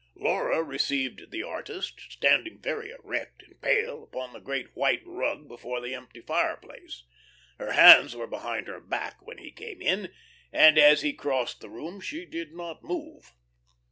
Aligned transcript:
Laura 0.15 0.63
received 0.63 1.29
the 1.29 1.43
artist, 1.43 2.01
standing 2.09 2.57
very 2.57 2.89
erect 2.89 3.43
and 3.43 3.61
pale 3.61 4.01
upon 4.03 4.33
the 4.33 4.39
great 4.39 4.75
white 4.75 5.03
rug 5.05 5.47
before 5.47 5.79
the 5.79 5.93
empty 5.93 6.21
fireplace. 6.21 7.03
Her 7.59 7.73
hands 7.73 8.15
were 8.15 8.25
behind 8.25 8.65
her 8.67 8.79
back 8.79 9.21
when 9.27 9.37
he 9.37 9.51
came 9.51 9.79
in, 9.79 10.11
and 10.51 10.79
as 10.79 11.01
he 11.01 11.13
crossed 11.13 11.61
the 11.61 11.69
room 11.69 12.01
she 12.01 12.25
did 12.25 12.51
not 12.51 12.83
move. 12.83 13.35